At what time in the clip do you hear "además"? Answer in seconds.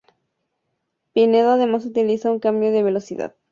1.53-1.85